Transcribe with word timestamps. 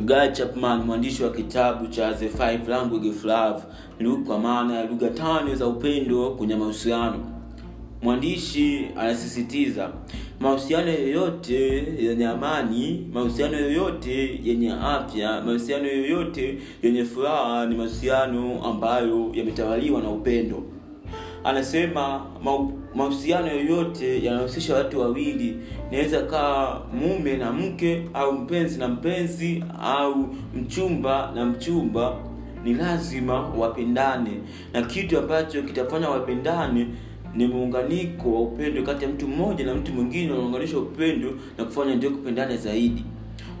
Guy 0.00 0.28
Chapman 0.32 0.82
mwandishi 0.82 1.22
wa 1.22 1.30
kitabu 1.30 1.86
cha 1.86 2.12
The 2.14 2.28
Five 2.28 2.68
Language 2.68 3.08
of 3.08 3.24
Love, 3.24 3.62
kwa 4.26 4.38
maana 4.38 4.74
ya 4.74 4.86
lugha 4.86 5.10
tano 5.10 5.54
za 5.54 5.66
upendo 5.66 6.30
kwenye 6.30 6.56
mahusiano. 6.56 7.26
Mwandishi 8.02 8.86
anasisitiza 8.96 9.90
mahusiano 10.40 10.90
yoyote 10.92 11.84
yenye 12.00 12.26
amani, 12.26 13.08
mahusiano 13.12 13.58
yoyote 13.58 14.40
yenye 14.44 14.72
afya, 14.72 15.42
mahusiano 15.42 15.86
yoyote 15.88 16.58
yenye 16.82 17.04
furaha 17.04 17.66
ni 17.66 17.74
mahusiano 17.76 18.64
ambayo 18.64 19.30
yametawaliwa 19.34 20.00
na 20.02 20.10
upendo. 20.10 20.62
Anasema 21.44 22.26
mahusiano 22.94 23.46
yoyote 23.46 24.24
yanahusisha 24.24 24.74
watu 24.74 25.00
wawili, 25.00 25.56
inaweza 25.90 26.22
kaa 26.22 26.80
mume 26.92 27.36
na 27.36 27.52
mke 27.52 28.02
au 28.14 28.32
mpenzi 28.32 28.78
na 28.78 28.88
mpenzi 28.88 29.64
au 29.82 30.28
mchumba 30.54 31.32
na 31.34 31.44
mchumba, 31.44 32.16
ni 32.64 32.74
lazima 32.74 33.48
wapendane, 33.48 34.30
na 34.72 34.82
kitu 34.82 35.18
ambacho 35.18 35.62
kitafanya 35.62 36.08
wapendane 36.10 36.86
ni 37.34 37.46
muunganiko 37.46 38.34
wa 38.34 38.40
upendo 38.40 38.82
kati 38.82 39.04
ya 39.04 39.10
mtu 39.10 39.28
mmoja 39.28 39.64
na 39.66 39.74
mtu 39.74 39.92
mwingine, 39.92 40.32
unaunganisha 40.32 40.78
upendo 40.78 41.30
na 41.58 41.64
kufanya 41.64 41.94
ndio 41.94 42.10
kupendana 42.10 42.56
zaidi. 42.56 43.04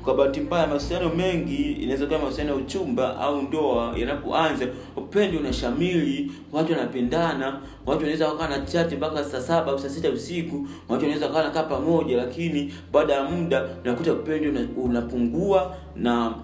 Kwa 0.04 0.14
bahati 0.14 0.40
mbaya, 0.40 0.66
mahusiano 0.66 1.08
mengi 1.08 1.72
inaweza 1.72 2.06
kuwa 2.06 2.18
mahusiano 2.18 2.50
ya 2.50 2.56
uchumba 2.56 3.20
au 3.20 3.42
ndoa, 3.42 3.94
yanapoanza 3.98 4.66
upendo 4.96 5.38
unashamili, 5.38 6.32
watu 6.52 6.72
wanapendana, 6.72 7.46
watu 7.86 7.98
wanaweza 8.00 8.28
wakaa 8.28 8.48
na 8.48 8.58
chati 8.60 8.96
mpaka 8.96 9.24
saa 9.24 9.40
saba 9.40 9.72
au 9.72 9.78
saa 9.78 9.88
sita 9.88 10.10
usiku, 10.10 10.66
watu 10.88 11.02
wanaweza 11.04 11.26
wakaa 11.26 11.42
nakaa 11.42 11.62
pamoja, 11.62 12.16
lakini 12.16 12.74
baada 12.92 13.12
ya 13.14 13.24
muda 13.24 13.68
unakuta 13.84 14.12
upendo 14.12 14.60
unapungua 14.76 15.76
na 15.96 16.34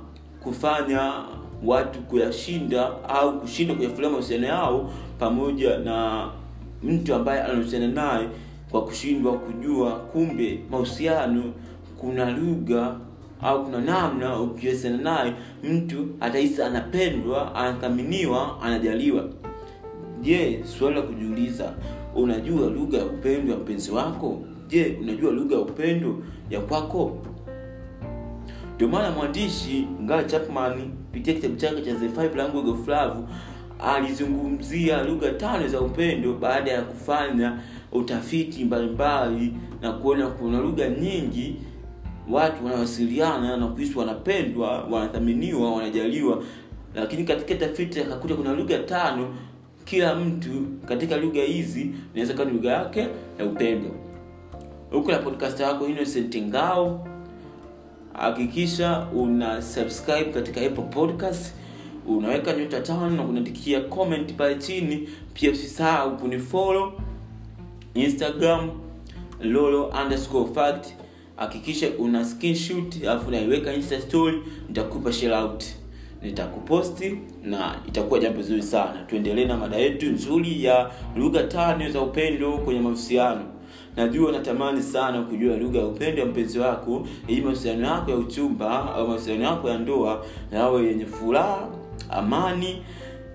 kufanya 0.42 1.12
watu 1.64 1.98
kuyashinda 2.01 3.09
au 3.09 3.41
kushindwa 3.41 3.77
kuyafulia 3.77 4.11
mahusiano 4.11 4.47
yao 4.47 4.92
pamoja 5.19 5.79
na 5.79 6.29
mtu 6.83 7.14
ambaye 7.14 7.42
anahusiana 7.42 7.89
naye 7.89 8.29
kwa 8.70 8.84
kushindwa 8.84 9.33
kujua 9.33 9.91
kumbe 9.92 10.61
mahusiano 10.70 11.42
kuna 12.01 12.31
lugha 12.31 12.97
au 13.42 13.64
kuna 13.64 13.81
namna 13.81 14.41
ukiwasiliana 14.41 15.03
naye 15.03 15.33
mtu 15.64 16.06
atahisi 16.20 16.62
anapendwa, 16.62 17.55
anathaminiwa, 17.55 18.62
anajaliwa. 18.62 19.25
Je, 20.22 20.64
suala 20.78 20.97
la 20.97 21.03
kujiuliza, 21.03 21.72
unajua 22.14 22.70
lugha 22.70 22.98
ya 22.98 23.05
upendo 23.05 23.53
ya 23.53 23.58
mpenzi 23.58 23.91
wako? 23.91 24.42
Je, 24.69 24.98
unajua 25.03 25.33
lugha 25.33 25.55
ya 25.55 25.61
upendo 25.62 26.22
ya 26.50 26.61
kwako? 26.61 27.19
Ndio 28.75 28.89
maana 28.89 29.11
mwandishi 29.11 29.86
ngaa 30.02 30.23
Chapman 30.23 30.73
kupitia 31.06 31.34
kitabu 31.34 31.56
chake 31.56 31.83
cha 31.83 31.95
The 31.95 32.08
Five 32.08 32.36
Language 32.36 32.70
of 32.70 32.89
Love 32.89 33.20
alizungumzia 33.78 35.02
lugha 35.02 35.30
tano 35.33 35.69
za 35.69 35.80
upendo 35.80 36.33
baada 36.34 36.70
ya 36.70 36.83
kufanya 36.83 37.58
utafiti 37.92 38.64
mbalimbali 38.64 39.52
na 39.83 39.92
kuona 39.92 40.27
kuna 40.27 40.61
lugha 40.61 40.89
nyingi 40.89 41.56
watu 42.31 42.65
wanawasiliana 42.65 43.57
na 43.57 43.67
kuhisi 43.67 43.98
wanapendwa, 43.98 44.84
wanathaminiwa, 44.84 45.73
wanajaliwa. 45.75 46.43
Lakini 46.95 47.25
katika 47.25 47.55
tafiti 47.67 48.01
akakuta 48.01 48.35
kuna 48.35 48.53
lugha 48.53 48.79
tano, 48.79 49.35
kila 49.85 50.15
mtu 50.15 50.51
katika 50.89 51.17
lugha 51.17 51.43
hizi 51.43 51.91
inaweza 52.15 52.35
kuwa 52.35 52.47
ni 52.47 52.53
lugha 52.53 52.73
yake 52.73 53.07
ya 53.39 53.45
upendo. 53.47 53.91
huku 54.91 55.11
na 55.11 55.19
podcast 55.19 55.61
yako 55.61 55.87
Innocent 55.89 56.37
Ngao, 56.37 57.09
hakikisha 58.12 59.07
una 59.15 59.63
subscribe 59.63 60.25
katika 60.25 60.61
Apple 60.61 60.85
Podcast, 60.85 61.55
unaweka 62.07 62.53
nyota 62.53 62.81
tano 62.81 63.11
na 63.11 63.23
kunaandikia 63.23 63.81
comment 63.81 64.35
pale 64.35 64.55
chini. 64.55 65.08
Pia 65.35 65.51
usisahau 65.51 66.17
kunifollow 66.17 66.92
Instagram 67.95 68.70
lolo 69.41 69.86
underscore 70.05 70.55
fact 70.55 70.86
hakikisha 71.39 71.89
una 71.99 72.25
screenshot 72.25 72.97
alafu 73.03 73.31
naiweka 73.31 73.73
insta 73.75 74.01
story, 74.01 74.39
nitakupa 74.69 75.13
share 75.13 75.35
out, 75.37 75.65
nitakuposti 76.23 77.19
na 77.45 77.75
itakuwa 77.89 78.21
jambo 78.21 78.43
zuri 78.43 78.63
sana. 78.63 79.03
Tuendelee 79.07 79.45
na 79.45 79.57
mada 79.57 79.77
yetu 79.77 80.07
nzuri 80.07 80.65
ya 80.65 80.91
lugha 81.17 81.43
tano 81.43 81.91
za 81.91 82.01
upendo 82.01 82.53
kwenye 82.59 82.81
mahusiano. 82.81 83.45
Najua 83.97 84.33
natamani 84.33 84.83
sana 84.83 85.23
kujua 85.23 85.57
lugha 85.57 85.79
ya 85.79 85.87
upendo 85.87 86.21
ya 86.23 86.27
mpenzi 86.29 86.59
wako, 86.59 87.07
ili 87.29 87.41
mahusiano 87.43 87.87
yako 87.87 88.11
ya 88.11 88.17
uchumba 88.17 88.95
au 88.95 89.09
mahusiano 89.09 89.45
yako 89.45 89.69
ya 89.70 89.79
ndoa 89.79 90.25
yawe 90.53 90.87
yenye 90.87 91.07
furaha, 91.07 91.69
amani 92.11 92.83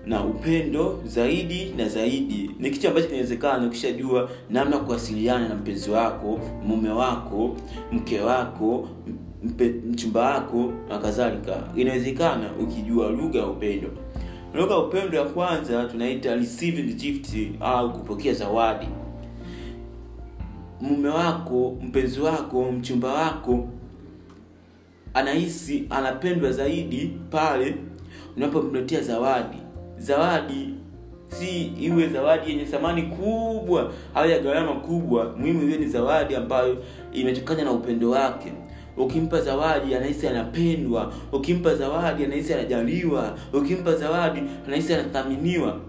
na 0.06 0.24
upendo 0.24 1.00
zaidi 1.04 1.74
na 1.76 1.88
zaidi. 1.88 2.50
Ni 2.58 2.70
kitu 2.70 2.88
ambacho 2.88 3.06
kinawezekana 3.06 3.66
ukishajua 3.66 4.30
namna 4.50 4.78
kuwasiliana 4.78 5.48
na 5.48 5.54
mpenzi 5.54 5.90
wako, 5.90 6.40
mume 6.66 6.88
wako, 6.90 7.56
mke 7.92 8.20
wako, 8.20 8.88
mpe, 9.44 9.68
mchumba 9.68 10.20
wako 10.20 10.72
na 10.88 10.98
kadhalika. 10.98 11.62
Inawezekana 11.76 12.50
ukijua 12.60 13.10
lugha 13.10 13.38
ya 13.38 13.46
upendo. 13.46 13.88
Lugha 14.54 14.74
ya 14.74 14.80
upendo 14.80 15.18
ya 15.18 15.24
kwanza 15.24 15.84
tunaita 15.84 16.34
receiving 16.36 16.94
gift 16.94 17.36
au 17.60 17.92
kupokea 17.92 18.34
zawadi. 18.34 18.86
Mume 20.80 21.08
wako, 21.08 21.76
mpenzi 21.82 22.20
wako, 22.20 22.72
mchumba 22.72 23.12
wako 23.12 23.68
anahisi 25.14 25.84
anapendwa 25.90 26.52
zaidi 26.52 27.12
pale 27.30 27.74
unapomletea 28.36 29.00
zawadi 29.00 29.56
zawadi. 29.98 30.68
Si 31.28 31.62
iwe 31.80 32.08
zawadi 32.08 32.50
yenye 32.50 32.64
thamani 32.64 33.02
kubwa 33.02 33.92
au 34.14 34.28
ya 34.30 34.38
gharama 34.38 34.72
kubwa. 34.74 35.34
Muhimu 35.38 35.62
iwe 35.68 35.78
ni 35.78 35.86
zawadi 35.86 36.36
ambayo 36.36 36.76
imetokana 37.12 37.64
na 37.64 37.72
upendo 37.72 38.10
wake. 38.10 38.52
Ukimpa 38.96 39.40
zawadi 39.40 39.94
anahisi 39.94 40.28
anapendwa. 40.28 41.12
Ukimpa 41.32 41.74
zawadi 41.74 42.24
anahisi 42.24 42.54
anajaliwa. 42.54 43.38
Ukimpa 43.52 43.94
zawadi 43.94 44.42
anahisi 44.66 44.94
anathaminiwa. 44.94 45.80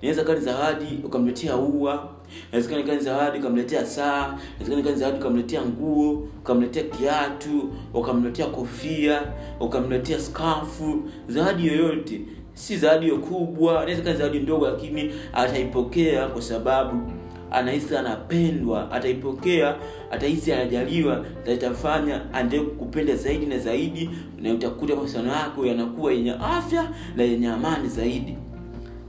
Inaweza 0.00 0.22
kuwa 0.24 0.34
ni 0.36 0.40
zawadi 0.42 0.86
ukamletea 1.04 1.56
ua. 1.56 2.08
Inawezekana 2.52 2.98
zawadi 2.98 3.38
ukamletea 3.38 3.86
saa. 3.86 4.38
Inawezekana 4.60 4.96
zawadi 4.96 5.18
ukamletea 5.18 5.62
nguo. 5.62 6.12
Ukamletea 6.40 6.82
kiatu. 6.82 7.72
Ukamletea 7.94 8.46
kofia. 8.46 9.22
Ukamletea 9.60 10.18
skafu. 10.20 11.02
Zawadi 11.28 11.66
yoyote 11.66 12.20
si 12.56 12.76
zawadi 12.76 13.10
kubwa 13.10 13.80
anaweza 13.80 14.02
kuwa 14.02 14.14
zawadi 14.14 14.38
ndogo 14.38 14.66
lakini 14.66 15.10
ataipokea 15.32 16.26
kwa 16.26 16.42
sababu 16.42 17.12
anahisi 17.50 17.96
anapendwa 17.96 18.90
ataipokea 18.92 19.76
atahisi 20.10 20.52
anajaliwa 20.52 21.24
na 21.46 21.52
itafanya 21.52 22.34
aendelee 22.34 22.64
kukupenda 22.64 23.16
zaidi 23.16 23.46
na 23.46 23.58
zaidi 23.58 24.10
na 24.42 24.54
utakuta 24.54 24.94
mahusiano 24.96 25.32
yako 25.32 25.66
yanakuwa 25.66 26.12
yenye 26.12 26.32
afya 26.32 26.90
na 27.16 27.22
yenye 27.22 27.48
amani 27.48 27.88
zaidi. 27.88 28.36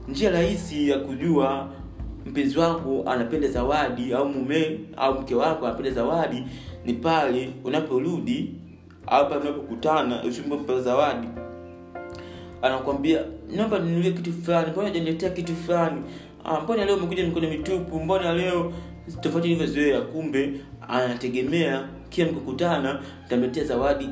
Njia 0.08 0.30
rahisi 0.30 0.88
ya 0.88 0.98
kujua 0.98 1.68
mpenzi 2.26 2.58
wako 2.58 3.02
anapenda 3.06 3.48
zawadi 3.48 4.12
au 4.12 4.28
mume 4.28 4.80
au 4.96 5.20
mke 5.20 5.34
wako 5.34 5.66
anapenda 5.66 5.90
zawadi 5.90 6.42
ni 6.84 6.92
pale 6.92 7.50
unaporudi 7.64 8.54
au 9.06 9.28
pale 9.28 9.40
unapokutana 9.40 10.22
usimpe 10.24 10.80
zawadi 10.80 11.28
anakwambia 12.62 13.20
naomba 13.56 13.78
ninunulie 13.78 14.12
kitu 14.12 14.32
fulani 14.32 14.70
mbona 14.70 14.88
hujaniletea 14.88 15.30
kitu 15.30 15.56
fulani? 15.56 16.02
Ah, 16.44 16.60
mbona 16.60 16.84
leo 16.84 16.96
umekuja 16.96 17.24
mikono 17.26 17.48
mitupu? 17.50 18.00
Mbona 18.00 18.32
leo 18.32 18.72
tofauti 19.20 19.46
ilivyozoea 19.48 20.00
kumbe 20.00 20.52
anategemea 20.88 21.88
kila 22.08 22.32
mkukutana 22.32 23.02
tamletea 23.28 23.64
zawadi 23.64 24.08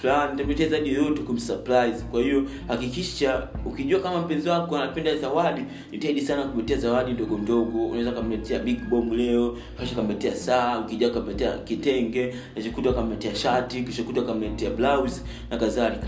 fulani 0.00 0.36
tamletea 0.38 0.68
zawadi 0.68 0.94
yoyote 0.94 1.22
kumsurprise. 1.22 2.04
Kwa 2.10 2.22
hiyo 2.22 2.44
hakikisha 2.68 3.48
ukijua 3.66 4.00
kama 4.00 4.20
mpenzi 4.20 4.48
wako 4.48 4.76
anapenda 4.76 5.16
zawadi 5.16 5.62
jitahidi 5.90 6.20
sana 6.20 6.42
kumletea 6.42 6.76
zawadi 6.76 7.12
ndogo 7.12 7.38
ndogo. 7.38 7.86
Unaweza 7.86 8.12
kamletea 8.12 8.58
big 8.58 8.88
bomb 8.88 9.12
leo 9.12 9.56
kisha 9.80 9.94
kamletea 9.96 10.34
saa 10.34 10.78
ukija 10.78 11.10
kamletea 11.10 11.58
kitenge 11.58 12.34
kisha 12.54 12.92
kamletea 12.92 13.34
shati 13.34 13.82
kishakuta 13.82 14.22
kamletea 14.22 14.70
blouse 14.70 15.22
na 15.50 15.56
kadhalika 15.56 16.06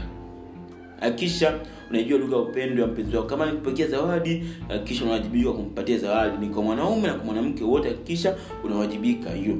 hakikisha 1.00 1.58
unajua 1.90 2.18
lugha 2.18 2.36
ya 2.36 2.42
upendo 2.42 2.82
ya 2.82 2.88
mpenzi 2.88 3.16
wako. 3.16 3.28
Kama 3.28 3.46
nikupokea 3.46 3.86
zawadi 3.88 4.44
hakikisha 4.68 5.04
unawajibika 5.04 5.52
kumpatia 5.52 5.98
zawadi. 5.98 6.46
Ni 6.46 6.52
kwa 6.54 6.62
mwanaume 6.62 7.06
na 7.08 7.14
kwa 7.14 7.24
mwanamke 7.24 7.64
wote 7.64 7.88
hakikisha 7.88 8.36
unawajibika. 8.64 9.30
Hiyo. 9.30 9.56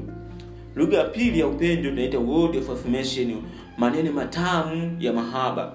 Lugha 0.75 0.97
ya 0.97 1.03
pili 1.03 1.39
ya 1.39 1.47
upendo 1.47 1.89
tunaita 1.89 2.19
word 2.19 2.55
of 2.55 2.69
affirmation. 2.69 3.35
Maneno 3.77 4.11
matamu 4.11 4.97
ya 4.99 5.13
mahaba. 5.13 5.73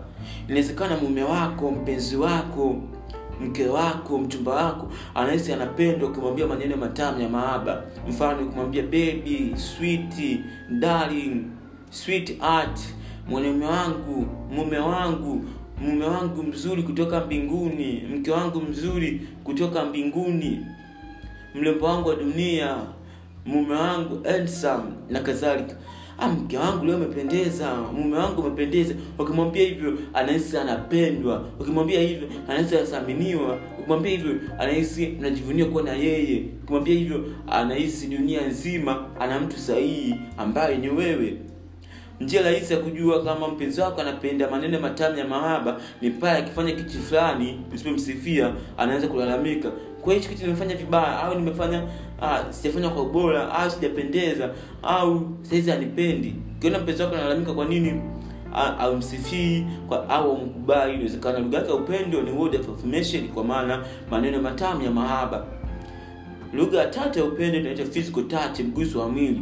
Inawezekana 0.49 0.97
mume 0.97 1.23
wako 1.23 1.71
mpenzi 1.71 2.17
wako 2.17 2.77
mke 3.41 3.67
wako 3.67 4.19
mchumba 4.19 4.53
wako 4.55 4.89
anahisi 5.15 5.53
anapendwa 5.53 6.09
ukimwambia 6.09 6.47
maneno 6.47 6.77
matamu 6.77 7.21
ya 7.21 7.29
mahaba. 7.29 7.83
Mfano 8.09 8.47
ukimwambia 8.47 8.83
baby 8.83 9.55
sweet 9.57 10.41
darling 10.71 11.43
sweet 11.91 12.37
art 12.41 12.81
mwanaume 13.29 13.67
wangu 13.67 14.27
mume 14.55 14.79
wangu 14.79 15.45
mume 15.81 16.05
wangu 16.05 16.43
mzuri 16.43 16.83
kutoka 16.83 17.21
mbinguni 17.27 18.03
mke 18.17 18.31
wangu 18.31 18.61
mzuri 18.61 19.21
kutoka 19.45 19.85
mbinguni 19.85 20.61
mlembo 21.55 21.87
wangu 21.87 22.09
wa 22.09 22.17
dunia 22.17 22.77
mume 23.47 23.75
wangu 23.75 24.21
handsome 24.25 24.85
na 25.11 25.21
kadhalika. 25.21 25.77
Ah, 26.19 26.29
mke 26.29 26.59
wangu 26.59 26.85
leo 26.85 26.97
umependeza 26.97 27.75
mume 27.77 28.17
wangu 28.17 28.41
umependeza. 28.43 28.95
Ukimwambia 29.19 29.63
hivyo 29.65 29.99
anahisi 30.15 30.57
anapendwa. 30.57 31.45
Ukimwambia 31.61 32.01
hivyo 32.01 32.29
anahisi 32.49 32.77
anathaminiwa. 32.77 33.59
Ukimwambia 33.79 34.11
hivyo 34.11 34.35
anahisi 34.59 35.07
unajivunia 35.19 35.65
kuwa 35.65 35.83
na 35.83 35.93
yeye. 35.93 36.45
Ukimwambia 36.63 36.95
hivyo 36.95 37.25
anahisi 37.51 38.07
dunia 38.07 38.47
nzima 38.49 39.07
ana 39.21 39.41
mtu 39.41 39.59
sahihi 39.59 40.15
ambaye 40.39 40.79
ni 40.79 40.89
wewe 40.89 41.37
njia 42.23 42.43
rahisi 42.43 42.73
ya 42.73 42.79
kujua 42.79 43.25
kama 43.25 43.49
mpenzi 43.49 43.81
wako 43.81 44.01
anapenda 44.01 44.51
maneno 44.51 44.81
matamu 44.81 45.19
ya 45.19 45.25
mahaba 45.29 45.81
ni 46.01 46.11
pale 46.11 46.39
akifanya 46.39 46.73
kitu 46.73 46.99
fulani 46.99 47.61
usipomsifia 47.75 48.53
anaanza 48.79 49.09
kulalamika. 49.09 49.71
Kwa 50.03 50.15
hichi 50.15 50.29
kitu 50.29 50.43
nimefanya 50.43 50.75
vibaya 50.77 51.23
au 51.23 51.35
nimefanya 51.39 51.83
ah, 52.23 52.53
sijafanya 52.53 52.89
kwa 52.89 53.03
ubora 53.03 53.53
au 53.55 53.71
sijapendeza 53.71 54.51
au 54.83 55.23
saizi 55.43 55.73
anipendi 55.73 56.35
ukiona 56.57 56.79
mpenzi 56.79 57.03
wako 57.03 57.15
analalamika 57.15 57.53
kwa 57.55 57.65
nini 57.65 58.01
amsifii 58.79 59.67
au 60.09 60.33
amkubali 60.37 60.95
inawezekana 60.95 61.39
lugha 61.39 61.59
yake 61.59 61.71
ya 61.71 61.75
upendo 61.77 62.23
ni 62.23 62.31
word 62.31 62.55
of 62.55 62.69
affirmation 62.69 63.29
kwa 63.29 63.45
maana 63.45 63.85
maneno 64.11 64.43
matamu 64.43 64.83
ya 64.83 64.91
mahaba. 64.91 65.47
Lugha 66.55 66.79
ya 66.79 66.87
tatu 66.87 67.19
ya 67.19 67.25
upendo 67.25 67.59
inaitwa 67.59 67.87
physical 67.87 68.25
touch 68.29 68.61
mguso 68.61 69.01
wa 69.01 69.09
mwili 69.09 69.41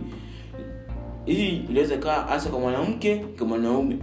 hii 1.34 1.62
inaweza 1.70 1.96
kaa 1.96 2.22
hasa 2.22 2.50
kwa 2.50 2.60
mwanamke 2.60 3.16
kwa 3.38 3.46
mwanaume. 3.46 3.98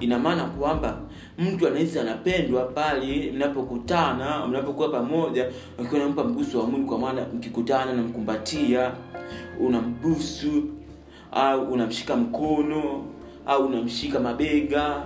Ina 0.00 0.18
maana 0.18 0.44
kwamba 0.44 0.98
mtu 1.38 1.66
anahisi 1.66 1.98
anapendwa 1.98 2.64
pale 2.64 3.32
mnapokutana 3.32 4.46
mnapokuwa 4.46 4.88
pamoja 4.88 5.46
akiwa 5.80 6.00
nampa 6.00 6.24
mguso 6.24 6.60
wa 6.60 6.66
mwili 6.66 6.86
kwa 6.86 6.98
maana 6.98 7.26
mkikutana 7.34 7.92
namkumbatia 7.92 8.92
unambusu 9.60 10.64
au 11.32 11.72
unamshika 11.72 12.16
mkono 12.16 13.04
au 13.46 13.66
unamshika 13.66 14.20
mabega 14.20 15.02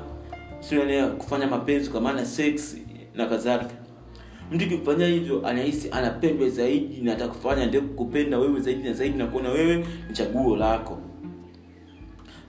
sio 0.60 1.06
kufanya 1.18 1.46
mapenzi 1.46 1.90
kwa 1.90 2.00
maana 2.00 2.24
sex 2.24 2.76
na 3.14 3.26
kadhalika. 3.26 3.74
Mtu 4.52 4.68
kifanya 4.68 5.06
hivyo 5.06 5.46
anahisi 5.46 5.88
anapendwa 5.90 6.48
zaidi 6.48 7.00
na 7.02 7.12
atakufanya 7.12 7.66
ndio 7.66 7.80
kupenda 7.82 8.38
wewe 8.38 8.60
zaidi 8.60 8.82
na 8.82 8.92
zaidi 8.92 9.18
na 9.18 9.26
kuona 9.26 9.48
wewe 9.50 9.76
ni 10.08 10.12
chaguo 10.14 10.56
lako 10.56 10.98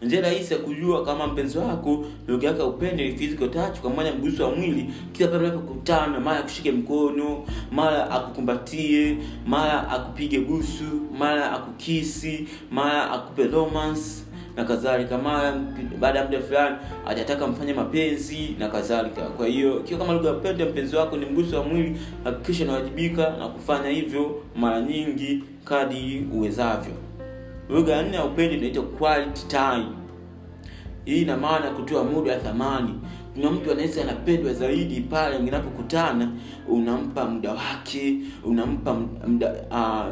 njia 0.05 0.21
rahisi 0.21 0.53
ya 0.53 0.59
kujua 0.59 1.05
kama 1.05 1.27
mpenzi 1.27 1.57
wako 1.57 2.05
lugha 2.27 2.47
yake 2.47 2.59
ya 2.59 2.65
upendo 2.65 3.03
ni 3.03 3.11
physical 3.11 3.49
touch 3.49 3.79
kwa 3.79 3.89
maana 3.89 4.11
mguso 4.11 4.43
wa 4.43 4.55
mwili 4.55 4.89
kila 5.11 5.27
pale 5.29 5.43
unapokutana 5.43 6.19
mara 6.19 6.39
akushike 6.39 6.71
mkono 6.71 7.43
mara 7.71 8.11
akukumbatie 8.11 9.17
mara 9.47 9.89
akupige 9.89 10.39
busu 10.39 10.83
mara 11.17 11.51
akukisi 11.51 12.47
mara 12.71 13.11
akupe 13.11 13.43
romance 13.47 14.23
na 14.55 14.63
kadhalika. 14.63 15.17
Mara 15.17 15.53
baada 15.99 16.19
ya 16.19 16.25
muda 16.25 16.41
fulani 16.41 16.75
atataka 17.07 17.47
mfanye 17.47 17.73
mapenzi 17.73 18.55
na 18.59 18.67
kadhalika. 18.69 19.21
Kwa 19.21 19.47
hiyo 19.47 19.79
ikiwa 19.79 19.99
kama 19.99 20.13
lugha 20.13 20.31
upendo 20.33 20.65
mpenzi 20.65 20.95
wako 20.95 21.17
ni 21.17 21.25
mguso 21.25 21.57
wa 21.59 21.63
mwili 21.63 21.97
hakikisha 22.23 22.63
unawajibika 22.63 23.29
na 23.39 23.47
kufanya 23.47 23.89
hivyo 23.89 24.41
mara 24.55 24.81
nyingi 24.81 25.43
kadi 25.65 26.25
uwezavyo 26.33 26.93
lugha 27.69 27.93
ya 27.95 28.03
nne 28.03 28.15
ya 28.17 28.25
upendo 28.25 28.55
inaitwa 28.55 28.83
quality 28.83 29.47
time. 29.47 29.85
Hii 31.05 31.21
ina 31.21 31.37
maana 31.37 31.69
kutoa 31.71 32.03
muda 32.03 32.31
wa 32.33 32.39
thamani. 32.39 32.93
Kuna 33.35 33.51
mtu 33.51 33.71
anaweza 33.71 34.01
anapendwa 34.01 34.53
zaidi 34.53 35.01
pale 35.01 35.39
mnapokutana 35.39 36.31
unampa 36.67 37.25
muda 37.25 37.51
wake 37.53 38.17
unampa 38.43 38.93
muda 39.27 39.51
uh, 39.71 40.05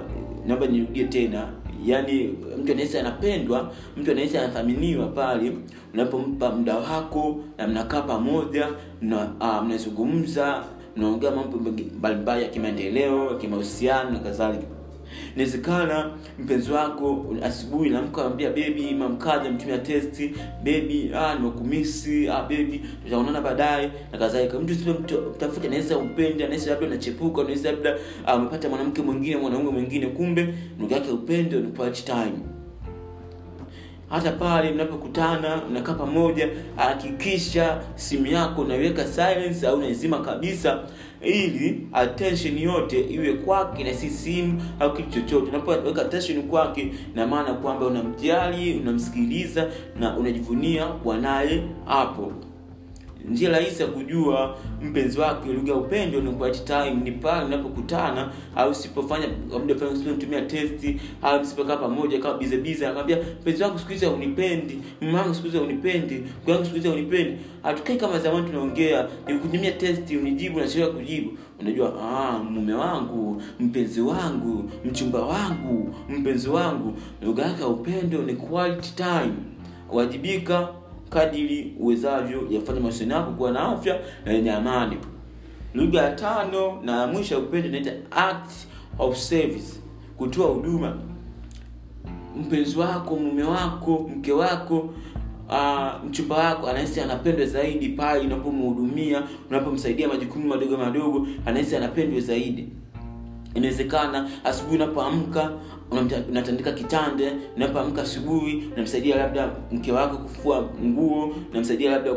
naomba 0.48 0.68
nirudie 0.68 1.04
tena. 1.04 1.48
Yaani 1.86 2.24
mtu 2.62 2.72
anaweza 2.72 3.00
anapendwa 3.00 3.72
mtu 3.98 4.12
anaweza 4.12 4.42
anathaminiwa 4.42 5.08
pale 5.08 5.52
unapompa 5.94 6.50
muda 6.52 6.76
wako 6.78 7.40
na 7.58 7.68
mnakaa 7.68 8.02
pamoja 8.02 8.68
mnazungumza 9.64 10.58
uh, 10.58 10.64
mnaongea 10.98 11.32
mambo 11.32 11.58
mbalimbali 11.98 12.44
ya 12.44 12.50
kimaendeleo 12.50 13.32
ya 13.32 13.36
kimahusiano 13.38 14.10
na 14.10 14.20
kadhalika 14.20 14.64
inawezekana 15.36 16.12
mpenzi 16.40 16.72
wako 16.72 17.26
asubuhi 17.44 17.90
namka 17.90 18.26
ambia 18.26 18.50
bebi 18.50 18.94
mamkaja 18.94 19.52
mtumia 19.52 19.78
testi 19.78 20.36
bebi 20.64 21.12
ah, 21.16 21.36
nimekumisi 21.36 22.30
ah, 22.30 22.44
bebi 22.44 22.82
tutaonana 23.04 23.42
baadaye. 23.42 23.92
Na 24.12 24.18
kadhalika 24.18 24.60
mtu 24.60 24.74
mtafuta 25.36 25.68
anaweza 25.68 25.98
upende 25.98 26.44
anaweza 26.46 26.72
labda 26.72 26.88
unachepuka 26.88 27.42
unaweza 27.42 27.72
labda 27.72 27.96
umepata 28.36 28.68
uh, 28.68 28.74
mwanamke 28.74 29.02
mwingine 29.02 29.38
mwanaume 29.38 29.70
mwingine 29.72 30.08
kumbe 30.08 30.54
ndugu 30.78 30.94
yake 30.94 31.12
upende 31.12 31.56
ni 31.56 31.72
time. 32.06 32.40
Hata 34.10 34.32
pale 34.32 34.72
mnapokutana 34.72 35.62
mnakaa 35.70 35.94
pamoja 35.94 36.50
hakikisha 36.76 37.82
simu 37.96 38.28
yako 38.28 38.62
unaiweka 38.62 39.06
silence 39.08 39.68
au 39.68 39.78
unaizima 39.78 40.20
kabisa 40.20 40.80
ili 41.24 41.88
attention 41.94 42.58
yote 42.58 43.00
iwe 43.02 43.34
kwake 43.34 43.84
na 43.84 43.94
si 43.94 44.10
simu 44.10 44.62
au 44.80 44.94
kitu 44.94 45.10
chochote. 45.12 45.50
Unapoweka 45.50 46.02
attention 46.02 46.44
kwake 46.44 46.92
na 47.16 47.28
maana 47.28 47.54
kwamba 47.54 47.86
unamjali 47.86 48.74
unamsikiliza 48.74 49.68
na 50.00 50.18
unajivunia 50.18 50.86
kuwa 50.86 51.18
naye 51.18 51.64
hapo 51.86 52.32
njia 53.30 53.50
rahisi 53.50 53.82
ya 53.82 53.88
kujua 53.88 54.58
mpenzi 54.82 55.20
wake 55.20 55.54
lugha 55.54 55.72
ya 55.72 55.78
upendo 55.78 56.22
ni 56.22 56.32
time 56.52 56.92
ni 57.04 57.12
pale 57.12 57.46
unapokutana 57.46 58.32
au 58.56 58.72
usipofanya 58.72 59.28
labda 59.52 59.76
fulani 59.76 59.96
usipotumia 60.00 60.42
testi 60.42 61.02
au 61.22 61.42
msipokaa 61.42 61.78
pamoja 61.78 62.20
kama 62.20 62.38
bize 62.38 62.58
bize 62.58 62.88
mpenzi 63.42 63.64
wangu 63.64 63.80
siku 63.80 63.92
hizi 63.92 64.06
haunipendi 64.06 64.80
mume 65.02 65.18
wangu 65.18 65.34
siku 65.34 65.46
hizi 65.46 65.58
haunipendi 65.58 66.16
mke 66.44 66.52
wangu 66.52 66.64
siku 66.66 66.76
hizi 66.76 66.88
haunipendi. 66.88 67.38
Hatukai 67.64 67.98
kama 67.98 68.20
zamani 68.20 68.48
tunaongea 68.48 69.08
nikutumia 69.28 69.72
testi 69.72 70.18
unijibu 70.18 70.60
nachelewa 70.60 70.92
kujibu. 70.92 71.32
Unajua 71.60 71.94
ah, 72.02 72.44
mume 72.44 72.74
wangu 72.74 73.42
mpenzi 73.60 74.02
wangu 74.02 74.70
mchumba 74.86 75.22
wangu 75.22 75.96
mpenzi 76.10 76.50
wangu 76.50 76.94
lugha 77.22 77.44
yake 77.44 77.62
ya 77.62 77.68
upendo 77.68 78.22
ni 78.22 78.34
quality 78.34 78.94
time. 78.96 79.34
Wajibika 79.92 80.70
kadiri 81.12 81.74
uwezavyo 81.80 82.48
yafanya 82.50 82.80
mahusiano 82.80 83.16
yako 83.16 83.32
kuwa 83.32 83.52
na 83.52 83.60
afya 83.62 84.00
na 84.26 84.32
yenye 84.34 84.52
amani. 84.52 84.98
Lugha 85.74 86.02
ya 86.02 86.12
tano 86.12 86.82
na 86.84 87.08
mwisho 87.08 87.36
ya 87.36 87.40
upendo 87.42 87.68
inaita 87.70 87.92
act 88.12 88.52
of 89.00 89.18
service 89.18 89.80
kutoa 90.18 90.48
huduma. 90.48 90.98
Mpenzi 92.42 92.80
wako 92.80 93.16
mume 93.16 93.44
wako 93.44 94.10
mke 94.16 94.32
wako 94.32 94.80
uh, 95.50 96.06
mchumba 96.10 96.36
wako 96.38 96.68
anahisi 96.68 97.02
anapendwa 97.02 97.46
zaidi 97.46 97.90
pale 97.90 98.20
unapomhudumia 98.20 99.24
unapomsaidia 99.50 100.08
majukumu 100.08 100.48
madogo 100.48 100.78
madogo 100.78 101.28
anahisi 101.46 101.76
anapendwa 101.76 102.20
zaidi. 102.22 102.68
Inawezekana 103.56 104.30
asubuhi 104.44 104.76
unapoamka 104.76 105.52
unatandika 105.92 106.72
kitanda 106.72 107.32
unapoamka 107.56 108.02
asubuhi 108.02 108.64
unamsaidia 108.74 109.16
labda 109.18 109.50
mke 109.72 109.92
wako 109.92 110.18
kufua 110.18 110.70
nguo 110.86 111.36
unamsaidia 111.52 111.92
labda 111.92 112.14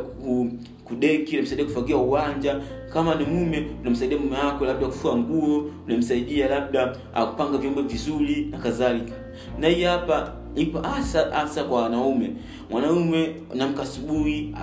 kudeki 0.85 1.37
unamsaidia 1.37 1.65
kufagia 1.67 1.97
uwanja. 1.97 2.61
Kama 2.93 3.15
ni 3.15 3.25
mume 3.25 3.67
unamsaidia 3.81 4.19
mume 4.19 4.37
wako 4.39 4.65
labda 4.65 4.87
kufua 4.87 5.17
nguo 5.17 5.71
unamsaidia 5.87 6.49
labda 6.49 6.97
kupanga 7.31 7.59
vyombo 7.59 7.83
vizuri 7.83 8.49
na 8.51 8.59
kadhalika. 8.59 9.15
Na 9.59 9.69
hii 9.69 9.83
hapa 9.83 10.33
ipo 10.55 10.79
hasa 10.81 11.31
hasa 11.31 11.65
kwa 11.65 11.83
wanaume. 11.83 12.31
Mwanaume 12.71 13.37
namka 13.55 13.83
asubuhi 13.83 14.55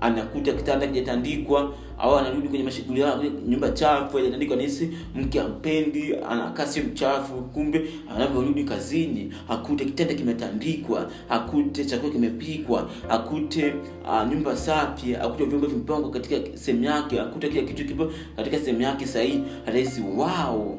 anakuta 0.00 0.52
kitanda 0.52 0.86
kijatandikwa 0.86 1.74
au 1.98 2.16
anarudi 2.16 2.48
kwenye 2.48 2.64
mashughuli 2.64 3.04
nyumba 3.48 3.70
chafu 3.70 4.16
haijatandikwa 4.16 4.56
nahisi 4.56 4.90
mke 5.14 5.40
ampendi 5.40 6.14
anakaa 6.30 6.66
mchafu 6.92 7.34
kumbe 7.34 7.84
anavyorudi 8.16 8.64
kazini 8.64 9.32
akute 9.48 9.84
kitanda 9.84 10.14
kimetandikwa 10.14 11.10
akute 11.28 11.84
chakula 11.84 12.12
kimepikwa 12.12 12.90
akute 13.08 13.74
uh, 14.04 14.28
nyumba 14.32 14.56
safi 14.56 15.16
akute 15.16 15.44
vyombo 15.44 15.66
vimepangwa 15.66 16.10
katika 16.10 16.56
sehemu 16.56 16.84
yake 16.84 17.20
akute 17.20 17.48
kila 17.48 17.62
kitu 17.62 17.84
kipo 17.84 18.12
katika 18.36 18.58
sehemu 18.58 18.82
yake 18.82 19.06
sahii 19.06 19.40
anahisi 19.66 20.00
wow 20.16 20.78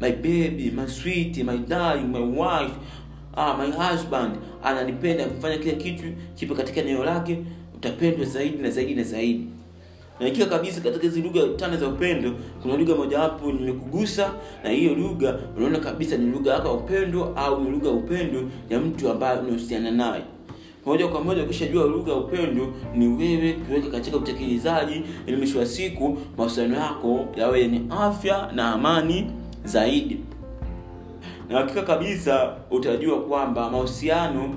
my 0.00 0.10
baby 0.12 0.72
my 0.76 0.86
sweet 0.88 1.36
my 1.36 1.58
darling 1.58 2.04
my 2.08 2.20
wife 2.40 2.74
ah, 3.36 3.54
my 3.56 3.70
husband 3.72 4.32
ananipenda 4.64 5.24
kufanya 5.24 5.58
kila 5.58 5.74
kitu 5.74 6.04
kipo 6.34 6.54
katika 6.54 6.80
eneo 6.80 7.04
lake 7.04 7.38
utapendwa 7.82 8.26
zaidi 8.26 8.58
na 8.62 8.70
zaidi 8.70 8.94
na 8.94 9.02
zaidi. 9.02 9.46
Na 10.20 10.46
kabisa 10.46 10.80
katika 10.80 11.02
hizi 11.02 11.22
lugha 11.22 11.40
tano 11.56 11.76
za 11.76 11.88
upendo 11.88 12.32
kuna 12.62 12.76
lugha 12.76 12.94
mojawapo 12.94 13.52
nimekugusa 13.52 14.32
na 14.64 14.70
hiyo 14.70 14.94
lugha 14.94 15.38
unaona 15.56 15.78
kabisa 15.78 16.16
ni 16.16 16.30
lugha 16.30 16.52
yako 16.52 16.68
ya 16.68 16.74
upendo 16.74 17.24
au 17.36 17.64
ni 17.64 17.70
lugha 17.70 17.88
ya 17.88 17.94
upendo 17.94 18.42
ya 18.70 18.80
mtu 18.80 19.10
ambaye 19.10 19.38
unahusiana 19.38 19.90
naye. 19.90 20.22
Moja 20.86 21.08
kwa 21.08 21.20
moja 21.24 21.42
ukishajua 21.44 21.84
lugha 21.86 22.12
ya 22.12 22.18
upendo 22.18 22.72
ni 22.96 23.08
wewe 23.08 23.52
kuweka 23.52 23.90
katika 23.90 24.16
utekelezaji 24.16 25.02
ili 25.26 25.36
mwisho 25.36 25.58
wa 25.58 25.66
siku 25.66 26.18
mahusiano 26.38 26.76
yako 26.76 27.26
yawe 27.36 27.60
yenye 27.60 27.80
afya 27.90 28.52
na 28.54 28.72
amani 28.72 29.30
zaidi. 29.64 30.18
Na 31.48 31.58
hakika 31.58 31.82
kabisa 31.82 32.56
utajua 32.70 33.20
kwamba 33.20 33.70
mahusiano 33.70 34.54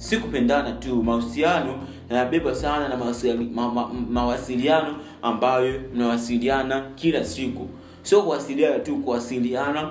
si 0.00 0.16
kupendana 0.16 0.72
tu 0.72 1.02
mahusiano 1.02 1.74
yanabebwa 2.10 2.54
sana 2.54 2.88
na 2.88 2.96
mawasiliano, 2.96 3.44
ma, 3.54 3.68
ma, 3.74 3.88
mawasiliano 4.10 4.96
ambayo 5.22 5.80
mnawasiliana 5.94 6.80
kila 6.94 7.24
siku. 7.24 7.68
Sio 8.02 8.22
kuwasiliana 8.22 8.78
tu 8.78 8.96
kuwasiliana 8.96 9.90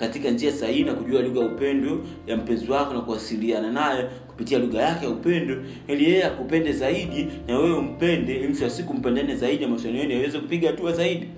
katika 0.00 0.30
njia 0.30 0.52
sahihi 0.52 0.84
na 0.84 0.94
kujua 0.94 1.22
lugha 1.22 1.40
ya 1.40 1.46
upendo 1.46 2.00
ya 2.26 2.36
mpenzi 2.36 2.70
wako 2.70 2.94
na 2.94 3.00
kuwasiliana 3.00 3.72
naye 3.72 4.04
kupitia 4.26 4.58
lugha 4.58 4.82
yake 4.82 5.04
ya 5.04 5.10
upendo 5.10 5.56
ili 5.88 6.04
yeye 6.04 6.24
akupende 6.24 6.72
zaidi 6.72 7.26
na 7.48 7.58
wewe 7.58 7.78
umpende 7.78 8.34
ili 8.36 8.48
mwisho 8.48 8.92
mpendane 8.94 9.36
zaidi 9.36 9.62
na 9.62 9.68
mahusiano 9.68 9.98
yenu 9.98 10.12
yaweze 10.12 10.38
kupiga 10.38 10.70
hatua 10.70 10.92
zaidi. 10.92 11.28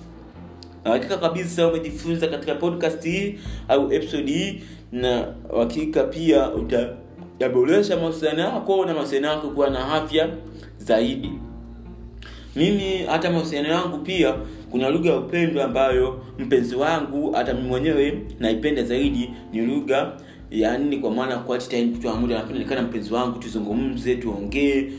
Hakika 0.85 1.17
kabisa 1.19 1.69
umejifunza 1.69 2.28
katika 2.28 2.55
podcast 2.55 3.05
hii 3.05 3.38
au 3.69 3.93
episode 3.93 4.33
hii 4.33 4.62
na 4.93 5.35
hakika 5.59 6.05
pia 6.05 6.50
utayaboresha 7.38 7.97
mahusiano 7.97 8.40
yako 8.40 8.85
na 8.87 8.95
mahusiano 8.95 9.28
yako 9.28 9.49
kuwa 9.50 9.71
na 9.71 9.92
afya 9.95 10.28
zaidi. 10.78 11.30
Mimi 12.57 12.99
hata 13.07 13.30
mahusiano 13.30 13.68
yangu 13.68 13.99
pia 13.99 14.35
kuna 14.71 14.88
lugha 14.90 15.11
ya 15.11 15.16
upendo 15.18 15.62
ambayo 15.62 16.21
mpenzi 16.38 16.76
wangu 16.76 17.33
hata 17.33 17.54
mimi 17.54 17.68
mwenyewe 17.68 18.18
naipenda 18.40 18.83
zaidi. 18.83 19.30
Ni 19.52 19.61
lugha 19.66 20.12
yaani 20.50 20.97
kwa 20.97 21.11
maana 21.11 21.37
quality 21.38 21.68
time 21.68 22.80
mpenzi 22.83 23.14
wangu 23.14 23.38
tuzungumze 23.38 24.14
tuongee 24.16 24.92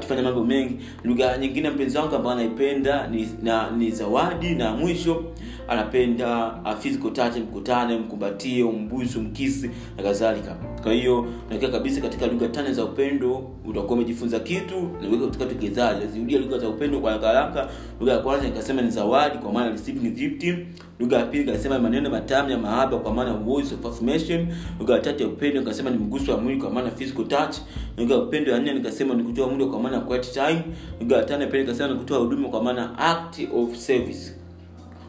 tufanye 0.00 0.22
mambo 0.22 0.44
mengi. 0.44 0.76
Lugha 1.04 1.38
nyingine 1.38 1.70
mpenzi 1.70 1.98
wangu 1.98 2.16
ambayo 2.16 2.36
anaipenda 2.36 3.06
ni, 3.06 3.28
na, 3.42 3.70
ni 3.70 3.90
zawadi 3.90 4.54
na 4.54 4.72
mwisho 4.72 5.24
anapenda 5.72 6.46
uh, 6.64 6.74
physical 6.78 7.12
touch 7.12 7.36
mkutane 7.36 7.98
mkumbatie 7.98 8.62
umbusu 8.64 9.20
mkisi 9.20 9.70
na 9.96 10.02
kadhalika. 10.02 10.56
Kwa 10.82 10.92
hiyo 10.92 11.26
nakia 11.50 11.68
kabisa 11.68 12.00
katika 12.00 12.26
lugha 12.26 12.48
tane 12.48 12.72
za 12.72 12.84
upendo 12.84 13.50
utakuwa 13.64 13.92
umejifunza 13.94 14.40
kitu 14.40 14.90
naweka 15.02 15.26
katika 15.26 15.44
utekelezaji 15.44 16.06
zirudia 16.06 16.38
lugha 16.38 16.58
za 16.58 16.68
upendo 16.68 17.00
kwa 17.00 17.12
haraka 17.12 17.68
lugha 18.00 18.12
ya 18.12 18.18
kwanza 18.18 18.46
nikasema 18.46 18.82
ni 18.82 18.90
zawadi 18.90 19.38
kwa 19.38 19.52
maana 19.52 19.70
receiving 19.70 20.10
gift. 20.10 20.58
Lugha 21.00 21.16
ya 21.16 21.24
pili 21.26 21.44
nikasema 21.44 21.78
maneno 21.78 22.10
matamu 22.10 22.50
ya 22.50 22.58
mahaba 22.58 22.96
kwa 22.98 23.14
maana 23.14 23.32
voice 23.34 23.74
of 23.74 23.86
affirmation. 23.86 24.46
Lugha 24.80 24.94
ya 24.94 25.00
tatu 25.00 25.22
ya 25.22 25.28
upendo 25.28 25.60
nikasema 25.60 25.90
ni 25.90 25.96
mguso 25.98 26.32
wa 26.32 26.38
mwili 26.38 26.60
kwa 26.60 26.70
maana 26.70 26.90
physical 26.90 27.24
touch. 27.28 27.56
Lugha 27.98 28.14
ya 28.14 28.20
upendo 28.20 28.52
ya 28.52 28.58
nne 28.58 28.72
nikasema 28.74 29.14
ni 29.14 29.22
kutoa 29.22 29.48
muda 29.48 29.66
kwa 29.66 29.80
maana 29.80 30.00
quiet 30.00 30.32
time. 30.32 30.62
Lugha 31.00 31.16
ya 31.16 31.22
tano 31.24 31.46
pia 31.46 31.60
nikasema 31.60 31.88
ni 31.88 31.94
kutoa 31.94 32.18
huduma 32.18 32.48
kwa 32.48 32.62
maana 32.62 32.98
act 32.98 33.40
of 33.54 33.76
service 33.76 34.34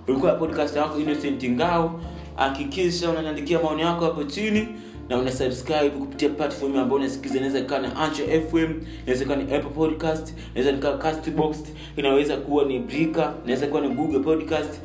ulikuwa 0.07 0.31
podcast 0.33 0.75
yako 0.75 0.99
innocent 0.99 1.43
ngao. 1.49 2.01
Hakikisha 2.35 3.09
unaniandikia 3.09 3.59
maoni 3.59 3.81
yako 3.81 4.05
hapo 4.05 4.23
chini 4.23 4.67
na 5.09 5.17
una 5.17 5.31
subscribe 5.31 5.89
kupitia 5.89 6.29
platform 6.29 6.77
ambayo 6.77 6.95
unasikiza 6.95 7.35
inaweza 7.37 7.59
ikawa 7.59 7.81
ni 7.81 7.87
ancho 7.87 8.23
FM 8.23 8.81
inaweza 9.05 9.23
ikawa 9.23 9.35
ni 9.37 9.43
Apple 9.43 9.69
Podcast 9.75 10.33
inaweza 10.55 10.77
ikawa 10.77 10.97
Castbox 10.97 11.57
inaweza 11.97 12.37
kuwa 12.37 12.65
ni 12.65 12.79
brika 12.79 13.33
inaweza 13.43 13.67
kuwa 13.67 13.81
ni 13.81 13.89
Google 13.89 14.19
Podcast 14.19 14.81